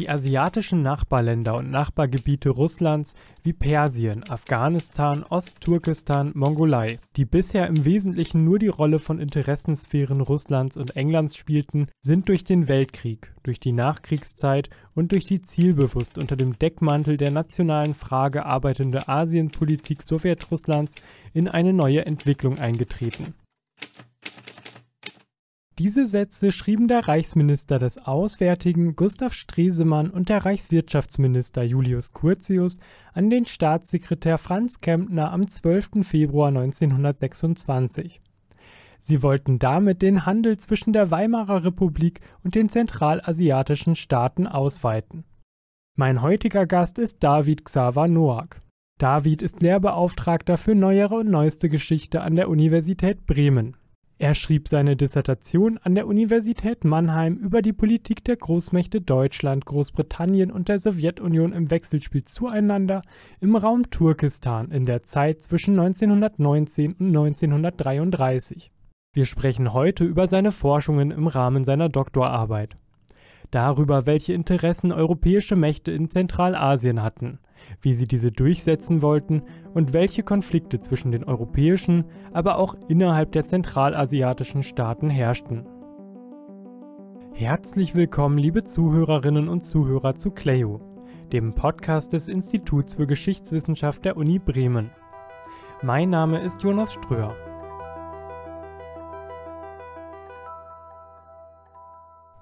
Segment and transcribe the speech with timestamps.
[0.00, 3.12] Die asiatischen Nachbarländer und Nachbargebiete Russlands
[3.42, 10.78] wie Persien, Afghanistan, Ostturkestan, Mongolei, die bisher im Wesentlichen nur die Rolle von Interessensphären Russlands
[10.78, 16.34] und Englands spielten, sind durch den Weltkrieg, durch die Nachkriegszeit und durch die zielbewusst unter
[16.34, 20.94] dem Deckmantel der nationalen Frage arbeitende Asienpolitik Sowjetrusslands
[21.34, 23.34] in eine neue Entwicklung eingetreten
[25.80, 32.80] diese Sätze schrieben der Reichsminister des Auswärtigen Gustav Stresemann und der Reichswirtschaftsminister Julius Curtius
[33.14, 36.02] an den Staatssekretär Franz Kempner am 12.
[36.02, 38.20] Februar 1926.
[38.98, 45.24] Sie wollten damit den Handel zwischen der Weimarer Republik und den zentralasiatischen Staaten ausweiten.
[45.96, 48.60] Mein heutiger Gast ist David Xaver Noack.
[48.98, 53.78] David ist Lehrbeauftragter für neuere und neueste Geschichte an der Universität Bremen.
[54.20, 60.50] Er schrieb seine Dissertation an der Universität Mannheim über die Politik der Großmächte Deutschland, Großbritannien
[60.52, 63.00] und der Sowjetunion im Wechselspiel zueinander
[63.40, 68.70] im Raum Turkestan in der Zeit zwischen 1919 und 1933.
[69.14, 72.76] Wir sprechen heute über seine Forschungen im Rahmen seiner Doktorarbeit.
[73.50, 77.38] Darüber, welche Interessen europäische Mächte in Zentralasien hatten,
[77.80, 83.46] wie sie diese durchsetzen wollten und welche Konflikte zwischen den europäischen, aber auch innerhalb der
[83.46, 85.66] zentralasiatischen Staaten herrschten.
[87.32, 90.80] Herzlich willkommen, liebe Zuhörerinnen und Zuhörer zu Cleo,
[91.32, 94.90] dem Podcast des Instituts für Geschichtswissenschaft der Uni Bremen.
[95.82, 97.34] Mein Name ist Jonas Ströer.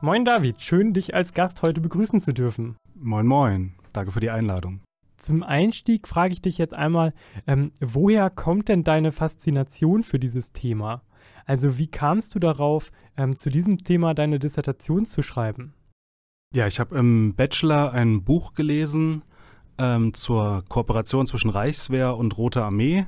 [0.00, 2.76] Moin David, schön dich als Gast heute begrüßen zu dürfen.
[2.94, 4.80] Moin moin, danke für die Einladung.
[5.18, 7.12] Zum Einstieg frage ich dich jetzt einmal,
[7.46, 11.02] ähm, woher kommt denn deine Faszination für dieses Thema?
[11.44, 15.74] Also wie kamst du darauf, ähm, zu diesem Thema deine Dissertation zu schreiben?
[16.54, 19.22] Ja, ich habe im Bachelor ein Buch gelesen
[19.76, 23.06] ähm, zur Kooperation zwischen Reichswehr und Rote Armee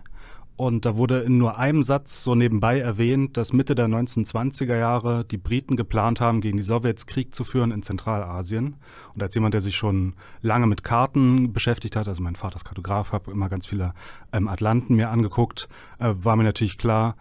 [0.61, 5.25] und da wurde in nur einem Satz so nebenbei erwähnt, dass Mitte der 1920er Jahre
[5.25, 8.77] die Briten geplant haben, gegen die Sowjets Krieg zu führen in Zentralasien.
[9.15, 10.13] Und als jemand, der sich schon
[10.43, 13.95] lange mit Karten beschäftigt hat, also mein Vater ist Kartograf, habe immer ganz viele
[14.35, 15.67] ähm, Atlanten mir angeguckt,
[15.99, 17.17] äh, war mir natürlich klar,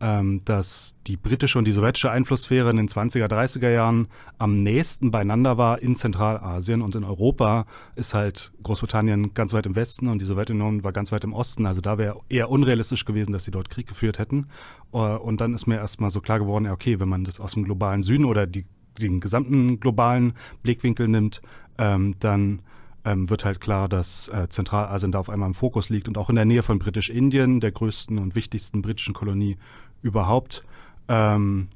[0.00, 5.10] ähm, dass die britische und die sowjetische Einflusssphäre in den 20er, 30er Jahren am nächsten
[5.10, 7.66] beieinander war in Zentralasien und in Europa
[7.96, 11.66] ist halt Großbritannien ganz weit im Westen und die Sowjetunion war ganz weit im Osten.
[11.66, 14.46] Also da wäre eher unrealistisch gewesen, dass sie dort Krieg geführt hätten.
[14.92, 17.64] Äh, und dann ist mir erstmal so klar geworden, okay, wenn man das aus dem
[17.64, 18.66] globalen Süden oder die,
[19.00, 21.42] den gesamten globalen Blickwinkel nimmt,
[21.78, 22.62] ähm, dann
[23.04, 26.28] ähm, wird halt klar, dass äh, Zentralasien da auf einmal im Fokus liegt und auch
[26.28, 29.56] in der Nähe von Britisch-Indien, der größten und wichtigsten britischen Kolonie
[30.02, 30.62] überhaupt.
[31.08, 31.68] Ähm,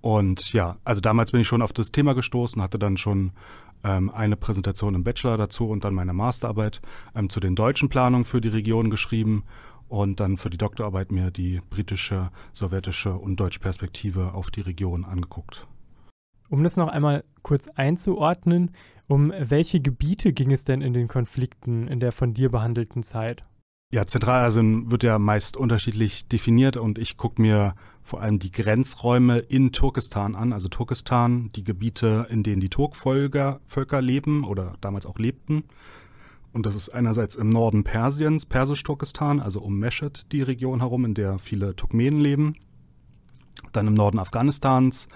[0.00, 3.32] und ja, also damals bin ich schon auf das Thema gestoßen, hatte dann schon
[3.84, 6.80] ähm, eine Präsentation im Bachelor dazu und dann meine Masterarbeit
[7.14, 9.44] ähm, zu den deutschen Planungen für die Region geschrieben
[9.88, 15.04] und dann für die Doktorarbeit mir die britische, sowjetische und deutsche Perspektive auf die Region
[15.04, 15.66] angeguckt.
[16.48, 18.72] Um das noch einmal kurz einzuordnen,
[19.06, 23.44] um welche Gebiete ging es denn in den Konflikten in der von dir behandelten Zeit?
[23.92, 27.74] Ja, Zentralasien wird ja meist unterschiedlich definiert und ich gucke mir
[28.04, 33.58] vor allem die Grenzräume in Turkestan an, also Turkestan, die Gebiete, in denen die Turkvölker
[33.66, 35.64] Völker leben oder damals auch lebten.
[36.52, 41.14] Und das ist einerseits im Norden Persiens, Persisch-Turkestan, also um Meshed die Region herum, in
[41.14, 42.54] der viele Turkmenen leben.
[43.72, 45.08] Dann im Norden Afghanistans,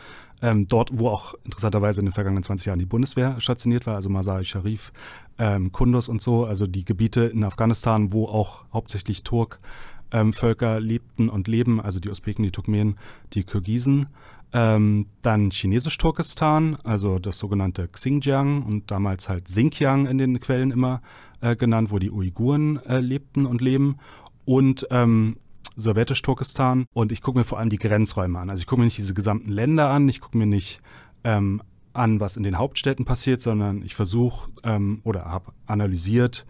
[0.42, 4.08] ähm, dort, wo auch interessanterweise in den vergangenen 20 Jahren die Bundeswehr stationiert war, also
[4.08, 4.92] Masai Sharif,
[5.38, 11.28] ähm, Kunduz und so, also die Gebiete in Afghanistan, wo auch hauptsächlich Turk-Völker ähm, lebten
[11.28, 12.96] und leben, also die Usbeken, die Turkmenen,
[13.32, 14.06] die Kirgisen.
[14.52, 21.02] Ähm, dann Chinesisch-Turkestan, also das sogenannte Xinjiang und damals halt Xinjiang in den Quellen immer
[21.40, 23.96] äh, genannt, wo die Uiguren äh, lebten und leben.
[24.44, 25.38] Und ähm,
[25.76, 28.50] Sowjetisch-Turkestan und ich gucke mir vor allem die Grenzräume an.
[28.50, 30.80] Also ich gucke mir nicht diese gesamten Länder an, ich gucke mir nicht
[31.24, 31.62] ähm,
[31.92, 36.46] an, was in den Hauptstädten passiert, sondern ich versuche ähm, oder habe analysiert,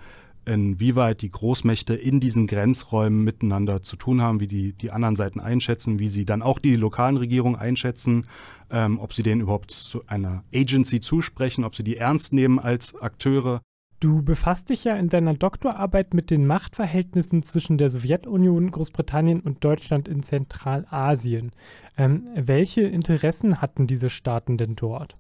[0.47, 5.41] inwieweit die Großmächte in diesen Grenzräumen miteinander zu tun haben, wie die die anderen Seiten
[5.41, 8.27] einschätzen, wie sie dann auch die lokalen Regierungen einschätzen,
[8.71, 12.95] ähm, ob sie denen überhaupt zu einer Agency zusprechen, ob sie die ernst nehmen als
[13.01, 13.63] Akteure
[14.05, 19.65] Du befasst dich ja in deiner Doktorarbeit mit den Machtverhältnissen zwischen der Sowjetunion, Großbritannien und
[19.65, 21.53] Deutschland in Zentralasien.
[21.97, 25.17] Ähm, welche Interessen hatten diese Staaten denn dort?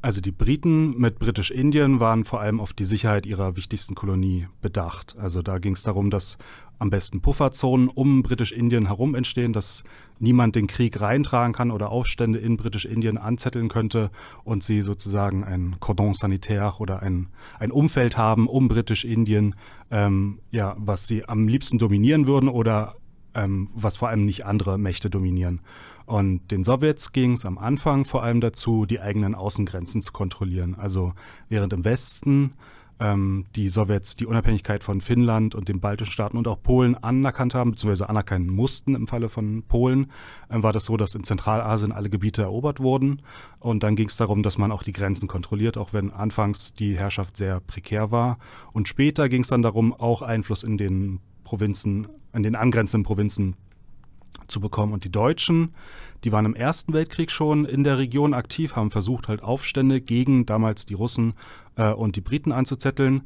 [0.00, 5.16] Also die Briten mit Britisch-Indien waren vor allem auf die Sicherheit ihrer wichtigsten Kolonie bedacht.
[5.18, 6.38] Also da ging es darum, dass
[6.80, 9.84] am besten Pufferzonen um Britisch-Indien herum entstehen, dass
[10.18, 14.10] niemand den Krieg reintragen kann oder Aufstände in Britisch-Indien anzetteln könnte
[14.44, 17.28] und sie sozusagen ein Cordon sanitaire oder ein,
[17.58, 19.54] ein Umfeld haben um Britisch-Indien,
[19.90, 22.96] ähm, ja, was sie am liebsten dominieren würden oder
[23.34, 25.60] ähm, was vor allem nicht andere Mächte dominieren.
[26.06, 30.74] Und den Sowjets ging es am Anfang vor allem dazu, die eigenen Außengrenzen zu kontrollieren.
[30.74, 31.12] Also
[31.50, 32.54] während im Westen
[33.00, 37.54] ähm, die Sowjets die Unabhängigkeit von Finnland und den baltischen Staaten und auch Polen anerkannt
[37.54, 40.10] haben, beziehungsweise anerkennen mussten im Falle von Polen,
[40.48, 43.22] äh, war das so, dass in Zentralasien alle Gebiete erobert wurden.
[43.58, 46.96] Und dann ging es darum, dass man auch die Grenzen kontrolliert, auch wenn anfangs die
[46.96, 48.38] Herrschaft sehr prekär war.
[48.72, 53.56] Und später ging es dann darum, auch Einfluss in den Provinzen, in den angrenzenden Provinzen
[54.50, 54.92] zu bekommen.
[54.92, 55.74] Und die Deutschen,
[56.24, 60.46] die waren im Ersten Weltkrieg schon in der Region aktiv, haben versucht, halt Aufstände gegen
[60.46, 61.34] damals die Russen
[61.76, 63.22] äh, und die Briten anzuzetteln,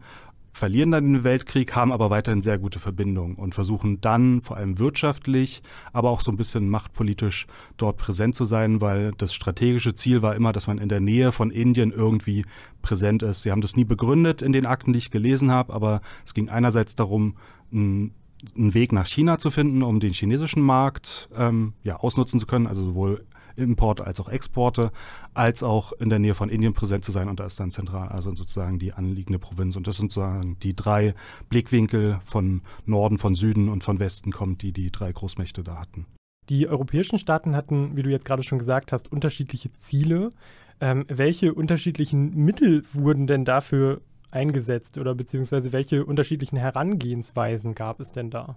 [0.55, 4.79] verlieren dann den Weltkrieg, haben aber weiterhin sehr gute Verbindungen und versuchen dann vor allem
[4.79, 5.63] wirtschaftlich,
[5.93, 10.37] aber auch so ein bisschen machtpolitisch dort präsent zu sein, weil das strategische Ziel war
[10.37, 12.47] immer, dass man in der Nähe von Indien irgendwie
[12.83, 13.43] präsent ist.
[13.43, 16.49] Sie haben das nie begründet in den Akten, die ich gelesen habe, aber es ging
[16.49, 17.37] einerseits darum,
[17.73, 18.15] ein
[18.57, 22.67] einen Weg nach China zu finden, um den chinesischen Markt ähm, ja, ausnutzen zu können,
[22.67, 23.25] also sowohl
[23.57, 24.91] Importe als auch Exporte,
[25.33, 27.29] als auch in der Nähe von Indien präsent zu sein.
[27.29, 29.77] Und da ist dann Zentralasien sozusagen die anliegende Provinz.
[29.77, 31.15] Und das sind sozusagen die drei
[31.49, 36.07] Blickwinkel von Norden, von Süden und von Westen kommt, die die drei Großmächte da hatten.
[36.49, 40.33] Die europäischen Staaten hatten, wie du jetzt gerade schon gesagt hast, unterschiedliche Ziele.
[40.81, 44.01] Ähm, welche unterschiedlichen Mittel wurden denn dafür
[44.35, 48.57] eingesetzt oder beziehungsweise welche unterschiedlichen Herangehensweisen gab es denn da?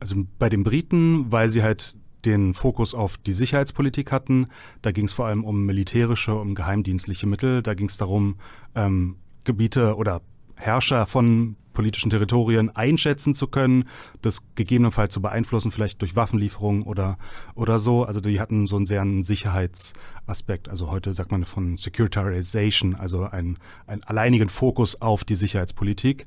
[0.00, 4.48] Also bei den Briten, weil sie halt den Fokus auf die Sicherheitspolitik hatten,
[4.82, 7.62] da ging es vor allem um militärische, um geheimdienstliche Mittel.
[7.62, 8.36] Da ging es darum,
[8.74, 10.22] ähm, Gebiete oder
[10.56, 13.84] Herrscher von politischen Territorien einschätzen zu können,
[14.22, 17.18] das gegebenenfalls zu beeinflussen, vielleicht durch Waffenlieferungen oder,
[17.54, 18.04] oder so.
[18.04, 20.68] Also die hatten so einen sehr Sicherheitsaspekt.
[20.68, 26.26] Also heute sagt man von Securitization, also einen, einen alleinigen Fokus auf die Sicherheitspolitik.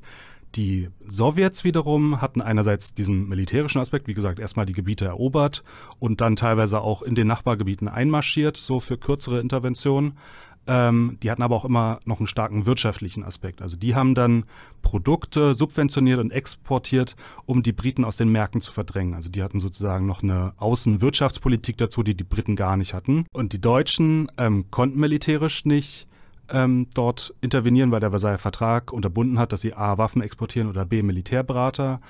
[0.56, 5.62] Die Sowjets wiederum hatten einerseits diesen militärischen Aspekt, wie gesagt, erstmal die Gebiete erobert
[6.00, 10.18] und dann teilweise auch in den Nachbargebieten einmarschiert, so für kürzere Interventionen.
[10.66, 13.62] Ähm, die hatten aber auch immer noch einen starken wirtschaftlichen Aspekt.
[13.62, 14.44] Also die haben dann
[14.82, 17.16] Produkte subventioniert und exportiert,
[17.46, 19.14] um die Briten aus den Märkten zu verdrängen.
[19.14, 23.26] Also die hatten sozusagen noch eine Außenwirtschaftspolitik dazu, die die Briten gar nicht hatten.
[23.32, 26.06] Und die Deutschen ähm, konnten militärisch nicht
[26.52, 30.84] ähm, dort intervenieren, weil der Versailler Vertrag unterbunden hat, dass sie A Waffen exportieren oder
[30.84, 32.00] B Militärberater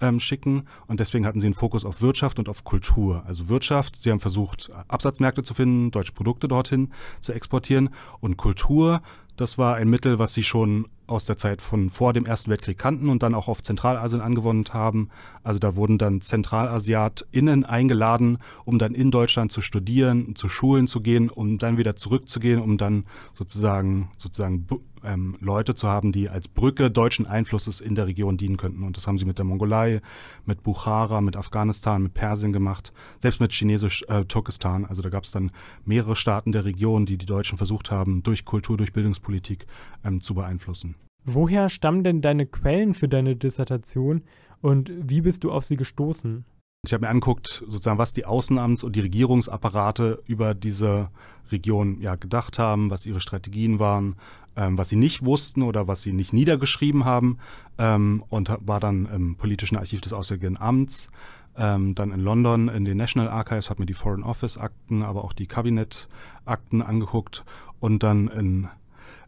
[0.00, 0.66] ähm, schicken.
[0.86, 3.22] Und deswegen hatten sie einen Fokus auf Wirtschaft und auf Kultur.
[3.26, 7.90] Also Wirtschaft, sie haben versucht, Absatzmärkte zu finden, deutsche Produkte dorthin zu exportieren.
[8.20, 9.02] Und Kultur,
[9.36, 12.78] das war ein Mittel, was sie schon aus der Zeit von vor dem Ersten Weltkrieg
[12.78, 15.10] kannten und dann auch auf Zentralasien angewandt haben.
[15.42, 21.00] Also da wurden dann ZentralasiatInnen eingeladen, um dann in Deutschland zu studieren, zu Schulen zu
[21.00, 23.04] gehen, um dann wieder zurückzugehen, um dann
[23.34, 24.66] sozusagen, sozusagen
[25.06, 28.82] ähm, Leute zu haben, die als Brücke deutschen Einflusses in der Region dienen könnten.
[28.82, 30.00] Und das haben sie mit der Mongolei,
[30.44, 34.84] mit Bukhara, mit Afghanistan, mit Persien gemacht, selbst mit Chinesisch-Turkestan.
[34.84, 35.52] Äh, also da gab es dann
[35.84, 39.66] mehrere Staaten der Region, die die Deutschen versucht haben, durch Kultur, durch Bildungspolitik
[40.04, 40.95] ähm, zu beeinflussen.
[41.28, 44.22] Woher stammen denn deine Quellen für deine Dissertation
[44.62, 46.44] und wie bist du auf sie gestoßen?
[46.84, 51.10] Ich habe mir angeguckt, sozusagen, was die Außenamts- und die Regierungsapparate über diese
[51.50, 54.14] Region ja gedacht haben, was ihre Strategien waren,
[54.54, 57.38] ähm, was sie nicht wussten oder was sie nicht niedergeschrieben haben
[57.76, 61.10] ähm, und war dann im politischen Archiv des Auswärtigen Amts,
[61.56, 65.24] ähm, dann in London in den National Archives, habe mir die Foreign Office Akten, aber
[65.24, 67.44] auch die Kabinettakten angeguckt
[67.80, 68.68] und dann in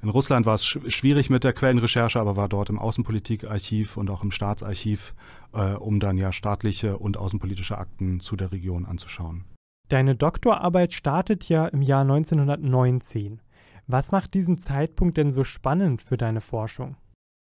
[0.03, 4.23] in Russland war es schwierig mit der Quellenrecherche, aber war dort im Außenpolitikarchiv und auch
[4.23, 5.15] im Staatsarchiv,
[5.53, 9.45] äh, um dann ja staatliche und außenpolitische Akten zu der Region anzuschauen.
[9.89, 13.41] Deine Doktorarbeit startet ja im Jahr 1919.
[13.87, 16.97] Was macht diesen Zeitpunkt denn so spannend für deine Forschung?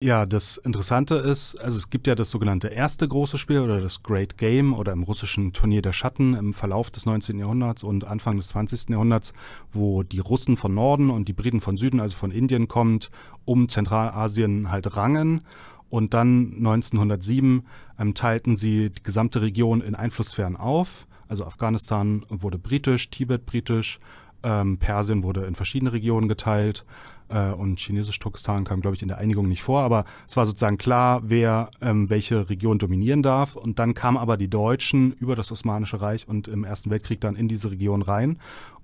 [0.03, 4.03] Ja, das Interessante ist, also es gibt ja das sogenannte erste große Spiel oder das
[4.03, 7.39] Great Game oder im russischen Turnier der Schatten im Verlauf des 19.
[7.39, 8.91] Jahrhunderts und Anfang des 20.
[8.91, 9.33] Jahrhunderts,
[9.73, 13.11] wo die Russen von Norden und die Briten von Süden, also von Indien kommt,
[13.47, 15.43] um Zentralasien halt rangen.
[15.89, 17.63] Und dann 1907
[17.99, 21.07] ähm, teilten sie die gesamte Region in Einflusssphären auf.
[21.29, 24.01] Also Afghanistan wurde britisch, Tibet britisch,
[24.45, 26.85] ähm, Persien wurde in verschiedene Regionen geteilt
[27.29, 30.79] äh, und Chinesisch-Turkestan kam, glaube ich, in der Einigung nicht vor, aber es war sozusagen
[30.79, 33.57] klar, wer ähm, welche Region dominieren darf.
[33.57, 37.37] Und dann kamen aber die Deutschen über das Osmanische Reich und im Ersten Weltkrieg dann
[37.37, 38.39] in diese Region rein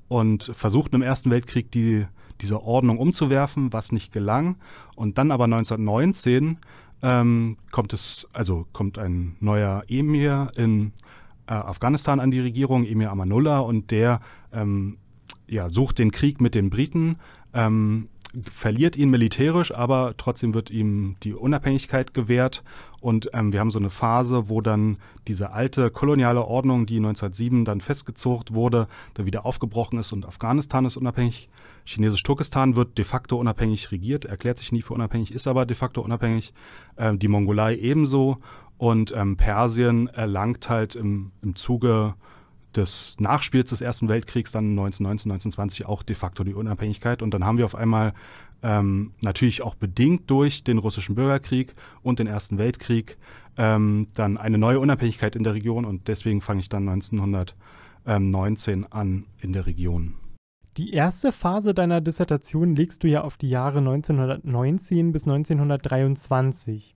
[0.08, 2.06] und versuchten im Ersten Weltkrieg die,
[2.40, 4.56] diese Ordnung umzuwerfen, was nicht gelang.
[4.96, 6.58] Und dann aber 1919
[7.02, 10.92] ähm, kommt es, also kommt ein neuer Emir in
[11.46, 14.20] äh, Afghanistan an die Regierung, Emir Amanullah, und der
[14.52, 14.98] ähm,
[15.50, 17.16] ja, sucht den Krieg mit den Briten.
[17.52, 18.08] Ähm,
[18.48, 22.62] verliert ihn militärisch, aber trotzdem wird ihm die Unabhängigkeit gewährt.
[23.00, 27.64] Und ähm, wir haben so eine Phase, wo dann diese alte koloniale Ordnung, die 1907
[27.64, 31.48] dann festgezogen wurde, dann wieder aufgebrochen ist und Afghanistan ist unabhängig.
[31.86, 36.00] Chinesisch-Turkestan wird de facto unabhängig regiert, erklärt sich nie für unabhängig, ist aber de facto
[36.02, 36.52] unabhängig.
[36.96, 38.38] Ähm, die Mongolei ebenso.
[38.78, 42.14] Und ähm, Persien erlangt halt im, im Zuge
[42.76, 47.22] des Nachspiels des Ersten Weltkriegs dann 1919, 1920 auch de facto die Unabhängigkeit.
[47.22, 48.14] Und dann haben wir auf einmal
[48.62, 51.72] ähm, natürlich auch bedingt durch den russischen Bürgerkrieg
[52.02, 53.16] und den Ersten Weltkrieg
[53.56, 55.84] ähm, dann eine neue Unabhängigkeit in der Region.
[55.84, 60.14] Und deswegen fange ich dann 1919 an in der Region.
[60.76, 66.94] Die erste Phase deiner Dissertation legst du ja auf die Jahre 1919 bis 1923.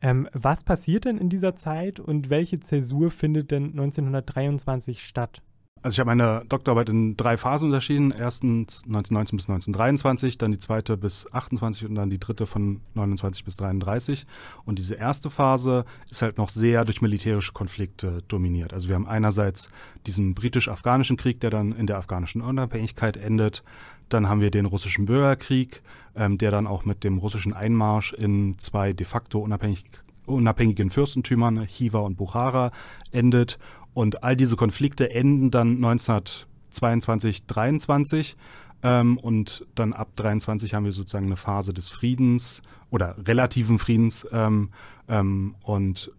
[0.00, 5.42] Ähm, was passiert denn in dieser Zeit und welche Zäsur findet denn 1923 statt?
[5.84, 8.10] Also ich habe meine Doktorarbeit in drei Phasen unterschieden.
[8.10, 13.44] Erstens 1919 bis 1923, dann die zweite bis 28 und dann die dritte von 29
[13.44, 14.24] bis 33.
[14.64, 18.72] Und diese erste Phase ist halt noch sehr durch militärische Konflikte dominiert.
[18.72, 19.68] Also wir haben einerseits
[20.06, 23.62] diesen britisch-afghanischen Krieg, der dann in der afghanischen Unabhängigkeit endet.
[24.08, 25.82] Dann haben wir den russischen Bürgerkrieg,
[26.14, 29.84] ähm, der dann auch mit dem russischen Einmarsch in zwei de facto unabhängig,
[30.26, 32.70] unabhängigen Fürstentümern, Hiva und Bukhara,
[33.10, 33.58] endet.
[33.94, 38.36] Und all diese Konflikte enden dann 1922, 23.
[38.82, 44.26] Ähm, und dann ab 23 haben wir sozusagen eine Phase des Friedens oder relativen Friedens.
[44.30, 44.70] Ähm,
[45.08, 46.12] ähm, und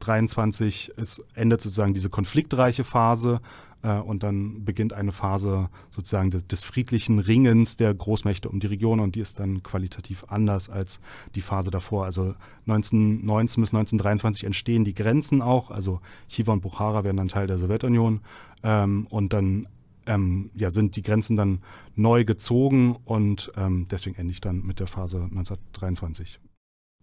[0.00, 3.40] 23 ist, endet sozusagen diese konfliktreiche Phase.
[3.82, 8.66] Äh, und dann beginnt eine Phase sozusagen des, des, friedlichen Ringens der Großmächte um die
[8.66, 11.00] Region und die ist dann qualitativ anders als
[11.34, 12.04] die Phase davor.
[12.04, 12.34] Also
[12.66, 17.58] 1919 bis 1923 entstehen die Grenzen auch, also Chiva und Bukhara werden dann Teil der
[17.58, 18.20] Sowjetunion
[18.62, 19.66] ähm, und dann
[20.06, 21.60] ähm, ja, sind die Grenzen dann
[21.94, 26.40] neu gezogen und ähm, deswegen ende ich dann mit der Phase 1923.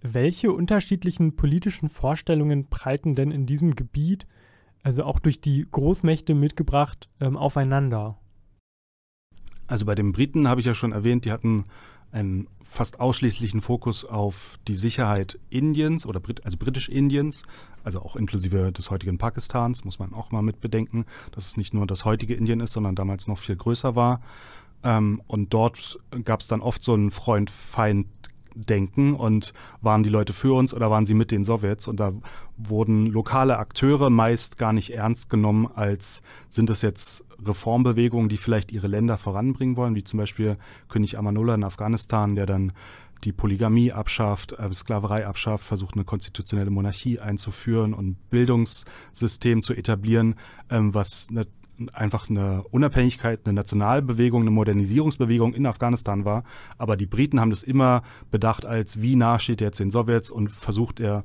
[0.02, 4.28] Welche unterschiedlichen politischen Vorstellungen prallten denn in diesem Gebiet
[4.84, 8.18] also auch durch die Großmächte mitgebracht, ähm, aufeinander?
[9.68, 11.66] Also bei den Briten habe ich ja schon erwähnt, die hatten
[12.12, 17.44] einen fast ausschließlichen Fokus auf die Sicherheit Indiens oder Brit also britisch-Indiens,
[17.84, 21.74] also auch inklusive des heutigen Pakistans, muss man auch mal mit bedenken, dass es nicht
[21.74, 24.22] nur das heutige Indien ist, sondern damals noch viel größer war.
[24.84, 28.08] Ähm, und dort gab es dann oft so einen Freund-Feind-
[28.58, 31.88] denken und waren die Leute für uns oder waren sie mit den Sowjets?
[31.88, 32.14] Und da
[32.58, 38.72] wurden lokale Akteure meist gar nicht ernst genommen, als sind es jetzt Reformbewegungen, die vielleicht
[38.72, 40.58] ihre Länder voranbringen wollen, wie zum Beispiel
[40.90, 42.74] König Amanullah in Afghanistan, der dann
[43.24, 50.36] die Polygamie abschafft, äh, Sklaverei abschafft, versucht eine konstitutionelle Monarchie einzuführen und Bildungssystem zu etablieren,
[50.70, 51.48] ähm, was ne,
[51.94, 56.44] einfach eine Unabhängigkeit, eine Nationalbewegung, eine Modernisierungsbewegung in Afghanistan war.
[56.78, 60.32] Aber die Briten haben das immer bedacht als, wie nah steht er jetzt den Sowjets
[60.32, 61.24] und versucht er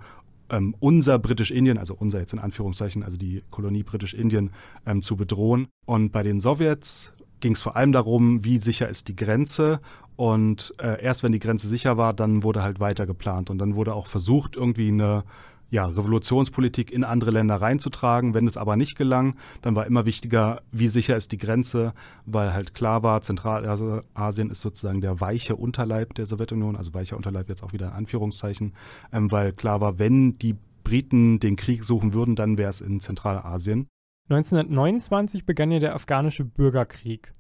[0.53, 4.51] ähm, unser Britisch-Indien, also unser jetzt in Anführungszeichen, also die Kolonie Britisch-Indien,
[4.87, 5.67] ähm, zu bedrohen.
[5.87, 9.81] Und bei den Sowjets ging es vor allem darum, wie sicher ist die Grenze.
[10.15, 13.51] Und äh, erst wenn die Grenze sicher war, dann wurde halt weiter geplant.
[13.51, 15.25] Und dann wurde auch versucht, irgendwie eine
[15.73, 18.35] ja, Revolutionspolitik in andere Länder reinzutragen.
[18.35, 21.95] Wenn es aber nicht gelang, dann war immer wichtiger, wie sicher ist die Grenze,
[22.27, 27.49] weil halt klar war, Zentralasien ist sozusagen der weiche Unterleib der Sowjetunion, also weicher Unterleib
[27.49, 28.75] jetzt auch wieder in Anführungszeichen,
[29.13, 33.01] ähm, weil klar war, wenn die Briten den Krieg suchen würden, dann wäre es in
[33.01, 33.89] Zentralasien.
[34.29, 37.33] 1929 begann ja der afghanische Bürgerkrieg.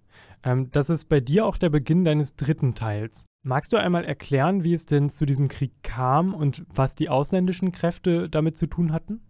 [0.42, 3.26] Ähm, das ist bei dir auch der Beginn deines dritten Teils.
[3.44, 7.72] Magst du einmal erklären, wie es denn zu diesem Krieg kam und was die ausländischen
[7.72, 9.20] Kräfte damit zu tun hatten?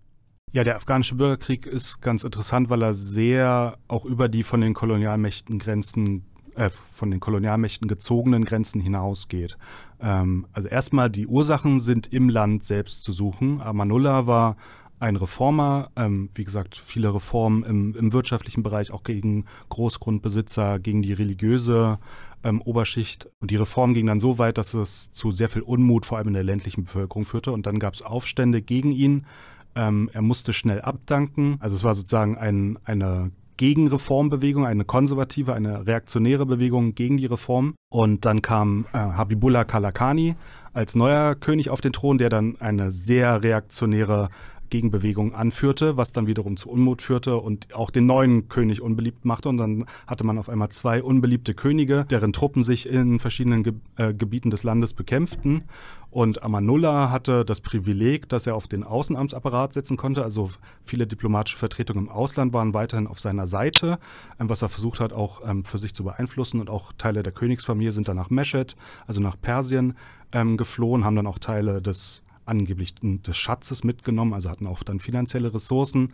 [0.52, 4.74] Ja, der afghanische Bürgerkrieg ist ganz interessant, weil er sehr auch über die von den
[4.74, 6.26] Kolonialmächten Grenzen,
[6.56, 9.56] äh, von den Kolonialmächten gezogenen Grenzen hinausgeht.
[9.98, 13.62] Ähm, also erstmal die Ursachen sind im Land selbst zu suchen.
[13.62, 14.56] Amanullah war
[15.02, 21.02] ein Reformer, ähm, wie gesagt, viele Reformen im, im, wirtschaftlichen Bereich, auch gegen Großgrundbesitzer, gegen
[21.02, 21.98] die religiöse
[22.44, 23.28] ähm, Oberschicht.
[23.40, 26.28] Und die Reform ging dann so weit, dass es zu sehr viel Unmut, vor allem
[26.28, 27.50] in der ländlichen Bevölkerung, führte.
[27.50, 29.26] Und dann gab es Aufstände gegen ihn.
[29.74, 31.56] Ähm, er musste schnell abdanken.
[31.58, 37.74] Also es war sozusagen ein, eine Gegenreformbewegung, eine konservative, eine reaktionäre Bewegung gegen die Reform.
[37.90, 40.36] Und dann kam äh, Habibullah Kalakani
[40.72, 44.30] als neuer König auf den Thron, der dann eine sehr reaktionäre
[44.72, 49.50] Gegenbewegung anführte, was dann wiederum zu Unmut führte und auch den neuen König unbeliebt machte.
[49.50, 53.74] Und dann hatte man auf einmal zwei unbeliebte Könige, deren Truppen sich in verschiedenen Ge
[53.96, 55.64] äh, Gebieten des Landes bekämpften.
[56.10, 60.24] Und Amanullah hatte das Privileg, dass er auf den Außenamtsapparat setzen konnte.
[60.24, 60.50] Also
[60.84, 63.98] viele diplomatische Vertretungen im Ausland waren weiterhin auf seiner Seite,
[64.40, 66.60] ähm, was er versucht hat, auch ähm, für sich zu beeinflussen.
[66.60, 68.74] Und auch Teile der Königsfamilie sind dann nach Meshed,
[69.06, 69.94] also nach Persien,
[70.32, 75.00] ähm, geflohen, haben dann auch Teile des angeblich des Schatzes mitgenommen, also hatten auch dann
[75.00, 76.12] finanzielle Ressourcen.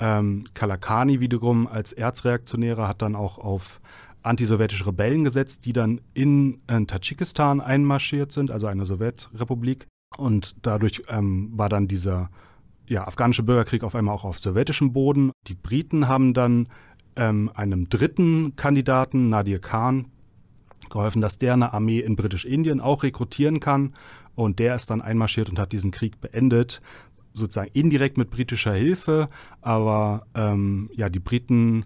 [0.00, 3.80] Ähm, Kalakani wiederum als Erzreaktionärer hat dann auch auf
[4.22, 9.86] antisowjetische Rebellen gesetzt, die dann in, in äh, Tadschikistan einmarschiert sind, also eine Sowjetrepublik.
[10.16, 12.30] Und dadurch ähm, war dann dieser
[12.86, 15.32] ja, afghanische Bürgerkrieg auf einmal auch auf sowjetischem Boden.
[15.46, 16.68] Die Briten haben dann
[17.16, 20.06] ähm, einem dritten Kandidaten, Nadir Khan,
[20.90, 23.94] geholfen, dass der eine Armee in Britisch-Indien auch rekrutieren kann.
[24.34, 26.80] Und der ist dann einmarschiert und hat diesen Krieg beendet,
[27.34, 29.28] sozusagen indirekt mit britischer Hilfe.
[29.62, 31.84] Aber ähm, ja, die Briten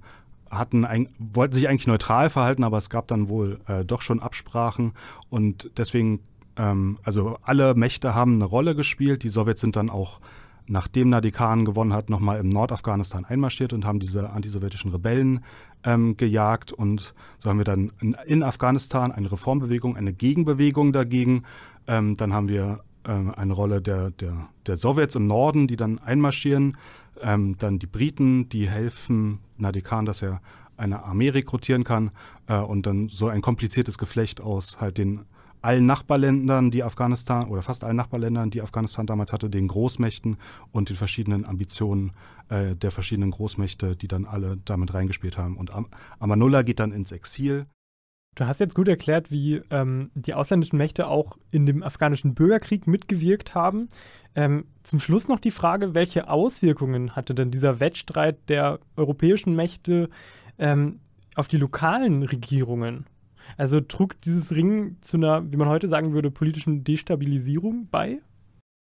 [0.50, 4.20] hatten ein, wollten sich eigentlich neutral verhalten, aber es gab dann wohl äh, doch schon
[4.20, 4.92] Absprachen
[5.30, 6.20] und deswegen,
[6.56, 9.22] ähm, also alle Mächte haben eine Rolle gespielt.
[9.22, 10.20] Die Sowjets sind dann auch
[10.68, 15.44] nachdem Nadir Khan gewonnen hat, nochmal im Nordafghanistan einmarschiert und haben diese antisowjetischen Rebellen
[15.84, 16.72] ähm, gejagt.
[16.72, 21.44] Und so haben wir dann in, in, Afghanistan eine Reformbewegung, eine Gegenbewegung dagegen.
[21.86, 25.98] Ähm, dann haben wir ähm, eine Rolle der, der, der Sowjets im Norden, die dann
[25.98, 26.76] einmarschieren.
[27.20, 30.40] Ähm, dann die Briten, die helfen Nadir Khan, dass er
[30.76, 32.10] eine Armee rekrutieren kann.
[32.46, 35.24] Äh, und dann so ein kompliziertes Geflecht aus halt den
[35.62, 40.36] allen Nachbarländern, die Afghanistan oder fast allen Nachbarländern, die Afghanistan damals hatte, den Großmächten
[40.72, 42.12] und den verschiedenen Ambitionen
[42.48, 45.56] äh, der verschiedenen Großmächte, die dann alle damit reingespielt haben.
[45.56, 45.86] Und Am
[46.18, 47.66] Amanullah geht dann ins Exil.
[48.34, 52.86] Du hast jetzt gut erklärt, wie ähm, die ausländischen Mächte auch in dem afghanischen Bürgerkrieg
[52.86, 53.88] mitgewirkt haben.
[54.36, 60.08] Ähm, zum Schluss noch die Frage, welche Auswirkungen hatte denn dieser Wettstreit der europäischen Mächte
[60.56, 61.00] ähm,
[61.34, 63.06] auf die lokalen Regierungen?
[63.56, 68.20] Also trug dieses Ringen zu einer, wie man heute sagen würde, politischen Destabilisierung bei?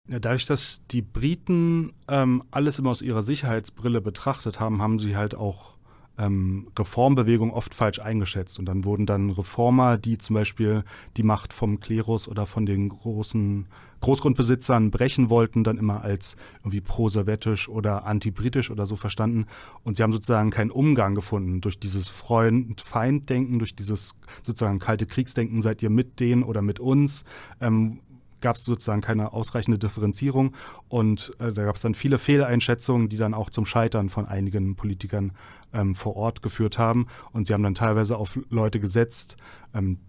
[0.10, 5.16] Ja, dadurch, dass die Briten ähm, alles immer aus ihrer Sicherheitsbrille betrachtet haben, haben sie
[5.16, 5.78] halt auch
[6.22, 8.60] ähm, Reformbewegungen oft falsch eingeschätzt.
[8.60, 10.84] Und dann wurden dann Reformer, die zum Beispiel
[11.18, 13.66] die Macht vom Klerus oder von den großen
[14.02, 19.46] Großgrundbesitzern brechen wollten, dann immer als irgendwie pro-sowjetisch oder anti-britisch oder so verstanden.
[19.84, 25.62] Und sie haben sozusagen keinen Umgang gefunden durch dieses Freund-Feind-Denken, durch dieses sozusagen kalte Kriegsdenken,
[25.62, 27.24] seid ihr mit denen oder mit uns,
[27.60, 28.00] ähm,
[28.42, 30.54] gab es sozusagen keine ausreichende Differenzierung
[30.90, 34.76] und äh, da gab es dann viele Fehleinschätzungen, die dann auch zum Scheitern von einigen
[34.76, 35.32] Politikern
[35.74, 37.08] ähm, vor Ort geführt haben.
[37.32, 39.38] Und sie haben dann teilweise auf Leute gesetzt,
[39.74, 40.00] ähm,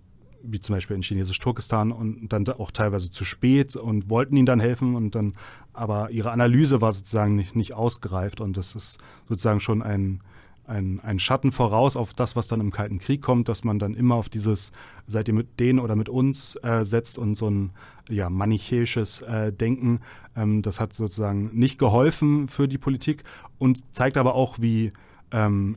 [0.43, 4.61] wie zum Beispiel in Chinesisch-Turkestan und dann auch teilweise zu spät und wollten ihnen dann
[4.61, 5.35] helfen und dann,
[5.73, 10.21] aber ihre Analyse war sozusagen nicht, nicht ausgereift und das ist sozusagen schon ein
[10.67, 13.95] ein, ein Schatten voraus auf das, was dann im Kalten Krieg kommt, dass man dann
[13.95, 14.73] immer auf dieses,
[15.07, 17.71] seid ihr mit denen oder mit uns äh, setzt und so ein
[18.09, 20.01] ja, manichäisches äh, Denken.
[20.37, 23.25] Ähm, das hat sozusagen nicht geholfen für die Politik
[23.59, 24.93] und zeigt aber auch, wie
[25.33, 25.77] ähm,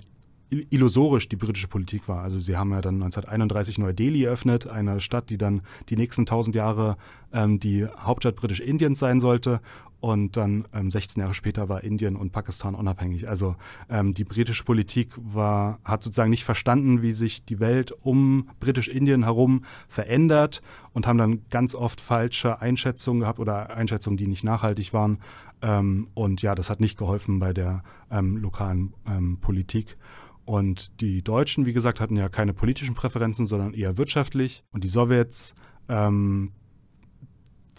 [0.49, 2.23] illusorisch die britische Politik war.
[2.23, 6.55] Also sie haben ja dann 1931 Neu-Delhi eröffnet, eine Stadt, die dann die nächsten tausend
[6.55, 6.97] Jahre
[7.33, 9.59] ähm, die Hauptstadt britisch-Indiens sein sollte.
[10.05, 13.27] Und dann ähm, 16 Jahre später war Indien und Pakistan unabhängig.
[13.27, 13.55] Also
[13.89, 19.23] ähm, die britische Politik war, hat sozusagen nicht verstanden, wie sich die Welt um britisch-Indien
[19.23, 20.61] herum verändert
[20.93, 25.17] und haben dann ganz oft falsche Einschätzungen gehabt oder Einschätzungen, die nicht nachhaltig waren.
[25.63, 29.97] Ähm, und ja, das hat nicht geholfen bei der ähm, lokalen ähm, Politik.
[30.45, 34.63] Und die Deutschen, wie gesagt, hatten ja keine politischen Präferenzen, sondern eher wirtschaftlich.
[34.71, 35.55] Und die Sowjets,
[35.89, 36.51] ähm,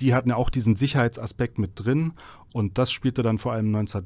[0.01, 2.13] die hatten ja auch diesen Sicherheitsaspekt mit drin.
[2.53, 4.05] Und das spielte dann vor allem 19,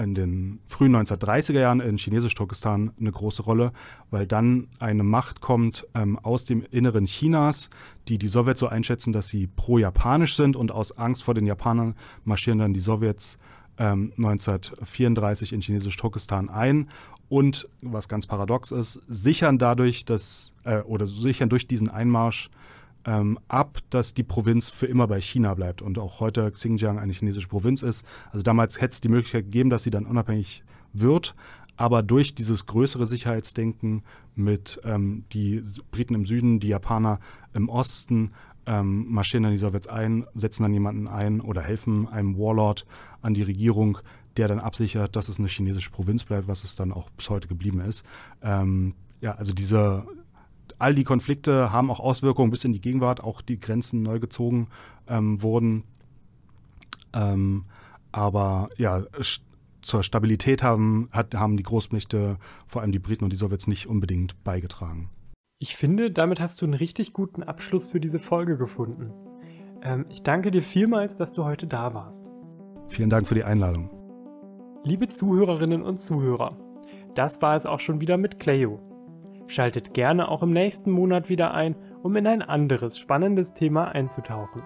[0.00, 3.72] in den frühen 1930er Jahren in Chinesisch-Turkestan eine große Rolle,
[4.10, 7.68] weil dann eine Macht kommt ähm, aus dem Inneren Chinas,
[8.08, 11.94] die die Sowjets so einschätzen, dass sie pro-japanisch sind und aus Angst vor den Japanern
[12.24, 13.38] marschieren dann die Sowjets
[13.78, 16.88] ähm, 1934 in Chinesisch-Turkestan ein
[17.28, 22.50] und, was ganz paradox ist, sichern dadurch das, äh, oder sichern durch diesen Einmarsch
[23.04, 27.12] ähm, ab, dass die Provinz für immer bei China bleibt und auch heute Xinjiang eine
[27.12, 28.04] chinesische Provinz ist.
[28.30, 30.62] Also damals hätte es die Möglichkeit gegeben, dass sie dann unabhängig
[30.92, 31.34] wird,
[31.76, 34.02] aber durch dieses größere Sicherheitsdenken
[34.34, 37.18] mit ähm, die Briten im Süden, die Japaner
[37.54, 38.32] im Osten,
[38.66, 42.86] ähm, marschieren dann die Sowjets ein, setzen dann jemanden ein oder helfen einem Warlord
[43.20, 43.98] an die Regierung,
[44.36, 47.48] der dann absichert, dass es eine chinesische Provinz bleibt, was es dann auch bis heute
[47.48, 48.04] geblieben ist.
[48.42, 50.04] Ähm, ja, also diese,
[50.78, 54.68] all die Konflikte haben auch Auswirkungen bis in die Gegenwart, auch die Grenzen neu gezogen
[55.08, 55.84] ähm, wurden.
[57.12, 57.64] Ähm,
[58.12, 59.02] Aber ja,
[59.82, 63.86] zur Stabilität haben, hat, haben die Großmächte, vor allem die Briten und die Sowjets, nicht
[63.86, 65.10] unbedingt beigetragen.
[65.58, 69.12] Ich finde, damit hast du einen richtig guten Abschluss für diese Folge gefunden.
[69.82, 72.30] Ähm, ich danke dir vielmals, dass du heute da warst.
[72.88, 73.90] Vielen Dank für die Einladung.
[74.84, 76.56] Liebe Zuhörerinnen und Zuhörer,
[77.14, 78.80] das war es auch schon wieder mit Cleo.
[79.52, 84.62] Schaltet gerne auch im nächsten Monat wieder ein, um in ein anderes spannendes Thema einzutauchen.